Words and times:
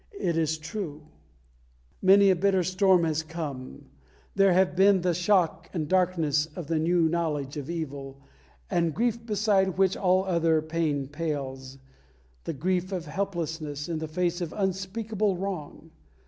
It 0.19 0.35
is 0.35 0.57
true. 0.57 1.03
Many 2.01 2.31
a 2.31 2.35
bitter 2.35 2.63
storm 2.63 3.03
has 3.03 3.21
come; 3.21 3.85
there 4.33 4.51
have 4.51 4.75
been 4.75 5.01
the 5.01 5.13
shock 5.13 5.69
and 5.73 5.83
the 5.85 5.89
darkness 5.89 6.47
of 6.55 6.71
new 6.71 7.01
knowledge 7.07 7.55
of 7.55 7.69
evil, 7.69 8.19
and 8.67 8.95
grief 8.95 9.23
beside 9.23 9.77
which 9.77 9.95
all 9.95 10.25
other 10.25 10.59
pain 10.59 11.07
pales, 11.07 11.77
the 12.45 12.53
grief 12.53 12.91
of 12.91 13.05
helplessness 13.05 13.87
in 13.87 13.99
the 13.99 14.07
face 14.07 14.41
of 14.41 14.53
unspeakable 14.57 15.37
wrong. 15.37 15.91